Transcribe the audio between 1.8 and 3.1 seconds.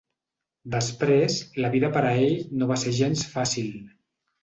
per a ell no va ser